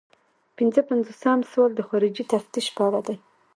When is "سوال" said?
1.51-1.71